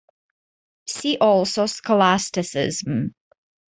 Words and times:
"See 0.87 1.19
also" 1.19 1.67
scholasticism. 1.67 3.13